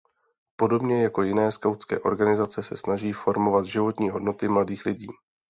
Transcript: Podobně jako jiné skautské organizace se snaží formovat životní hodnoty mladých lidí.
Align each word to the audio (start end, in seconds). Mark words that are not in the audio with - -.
Podobně 0.55 1.03
jako 1.03 1.21
jiné 1.23 1.51
skautské 1.51 1.99
organizace 1.99 2.63
se 2.63 2.77
snaží 2.77 3.13
formovat 3.13 3.65
životní 3.65 4.09
hodnoty 4.09 4.47
mladých 4.47 4.85
lidí. 4.85 5.07